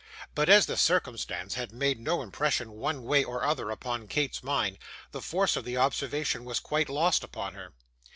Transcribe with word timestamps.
But 0.33 0.49
as 0.49 0.65
the 0.65 0.77
circumstance 0.77 1.53
had 1.53 1.71
made 1.71 1.99
no 1.99 2.23
impression 2.23 2.71
one 2.71 3.03
way 3.03 3.23
or 3.23 3.43
other 3.43 3.69
upon 3.69 4.07
Kate's 4.07 4.41
mind, 4.41 4.79
the 5.11 5.21
force 5.21 5.55
of 5.55 5.63
the 5.63 5.77
observation 5.77 6.43
was 6.43 6.59
quite 6.59 6.89
lost 6.89 7.23
upon 7.23 7.53
her. 7.53 7.73